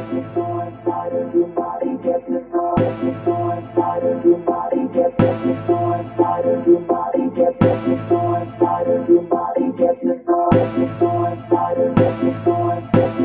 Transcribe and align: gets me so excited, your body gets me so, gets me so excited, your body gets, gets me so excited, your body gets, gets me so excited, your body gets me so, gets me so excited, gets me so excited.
gets 0.00 0.12
me 0.12 0.22
so 0.32 0.60
excited, 0.60 1.34
your 1.34 1.48
body 1.48 1.96
gets 2.02 2.28
me 2.28 2.40
so, 2.40 2.74
gets 2.78 3.02
me 3.02 3.12
so 3.22 3.50
excited, 3.50 4.24
your 4.24 4.38
body 4.38 4.88
gets, 4.94 5.16
gets 5.16 5.44
me 5.44 5.54
so 5.66 5.92
excited, 5.92 6.66
your 6.66 6.80
body 6.80 7.28
gets, 7.36 7.58
gets 7.58 7.86
me 7.86 7.96
so 8.08 8.34
excited, 8.36 9.08
your 9.08 9.22
body 9.22 9.72
gets 9.76 10.02
me 10.02 10.14
so, 10.14 10.48
gets 10.52 10.74
me 10.78 10.86
so 10.98 11.24
excited, 11.26 11.94
gets 11.96 12.22
me 12.22 12.32
so 12.42 12.70
excited. 12.70 13.19